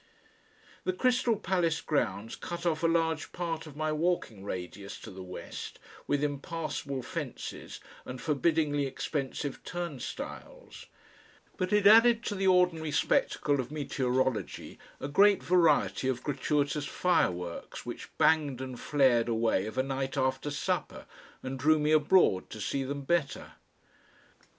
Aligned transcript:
The 0.83 0.93
Crystal 0.93 1.35
Palace 1.35 1.79
grounds 1.79 2.35
cut 2.35 2.65
off 2.65 2.81
a 2.81 2.87
large 2.87 3.31
part 3.33 3.67
of 3.67 3.75
my 3.75 3.91
walking 3.93 4.43
radius 4.43 4.97
to 5.01 5.11
the 5.11 5.21
west 5.21 5.77
with 6.07 6.23
impassable 6.23 7.03
fences 7.03 7.79
and 8.03 8.19
forbiddingly 8.19 8.87
expensive 8.87 9.63
turnstiles, 9.63 10.87
but 11.55 11.71
it 11.71 11.85
added 11.85 12.23
to 12.23 12.33
the 12.33 12.47
ordinary 12.47 12.89
spectacle 12.89 13.59
of 13.59 13.69
meteorology 13.71 14.79
a 14.99 15.07
great 15.07 15.43
variety 15.43 16.07
of 16.07 16.23
gratuitous 16.23 16.87
fireworks 16.87 17.85
which 17.85 18.09
banged 18.17 18.59
and 18.59 18.79
flared 18.79 19.29
away 19.29 19.67
of 19.67 19.77
a 19.77 19.83
night 19.83 20.17
after 20.17 20.49
supper 20.49 21.05
and 21.43 21.59
drew 21.59 21.77
me 21.77 21.91
abroad 21.91 22.49
to 22.49 22.59
see 22.59 22.83
them 22.83 23.03
better. 23.03 23.51